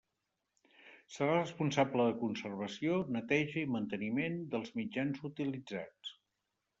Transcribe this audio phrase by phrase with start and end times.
[1.17, 6.15] Serà responsable de la conservació, neteja i manteniment dels mitjans utilitzats.